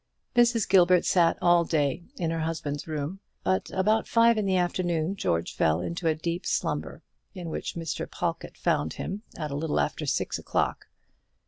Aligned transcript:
Mrs. 0.35 0.67
Gilbert 0.67 1.05
sat 1.05 1.37
all 1.43 1.63
day 1.63 2.01
in 2.15 2.31
her 2.31 2.39
husband's 2.39 2.87
room; 2.87 3.19
but 3.43 3.69
about 3.71 4.07
five 4.07 4.35
in 4.35 4.47
the 4.47 4.57
afternoon 4.57 5.15
George 5.15 5.53
fell 5.55 5.79
into 5.79 6.07
a 6.07 6.15
deep 6.15 6.43
slumber, 6.43 7.03
in 7.35 7.49
which 7.51 7.75
Mr. 7.75 8.09
Pawlkatt 8.09 8.57
found 8.57 8.93
him 8.93 9.21
at 9.37 9.51
a 9.51 9.55
little 9.55 9.79
after 9.79 10.07
six 10.07 10.39
o'clock. 10.39 10.87